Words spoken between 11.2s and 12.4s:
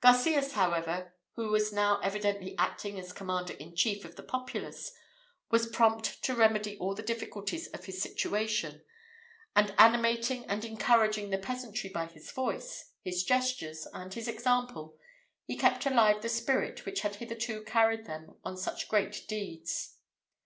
the peasantry by his